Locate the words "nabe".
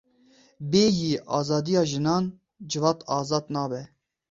3.53-3.81